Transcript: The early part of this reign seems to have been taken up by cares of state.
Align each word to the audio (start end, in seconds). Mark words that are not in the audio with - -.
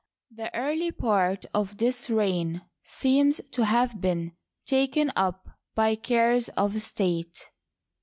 The 0.31 0.49
early 0.55 0.91
part 0.91 1.45
of 1.53 1.77
this 1.77 2.09
reign 2.09 2.63
seems 2.83 3.39
to 3.51 3.65
have 3.65 4.01
been 4.01 4.31
taken 4.65 5.11
up 5.15 5.47
by 5.75 5.93
cares 5.93 6.49
of 6.57 6.81
state. 6.81 7.51